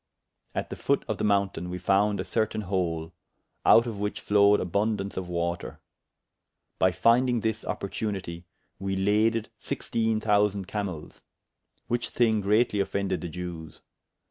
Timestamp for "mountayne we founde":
1.23-2.19